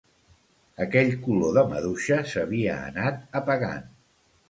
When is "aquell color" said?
0.85-1.53